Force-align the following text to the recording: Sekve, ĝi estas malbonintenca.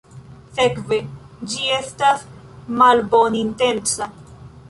Sekve, 0.53 0.97
ĝi 1.51 1.67
estas 1.75 2.25
malbonintenca. 2.79 4.09